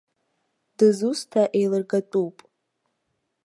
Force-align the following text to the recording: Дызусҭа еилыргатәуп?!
Дызусҭа 0.77 1.43
еилыргатәуп?! 1.57 2.37